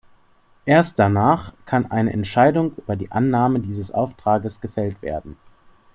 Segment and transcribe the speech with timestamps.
[0.65, 5.37] Erst danach kann eine Entscheidung über die Annahme dieses Auftrages gefällt werden.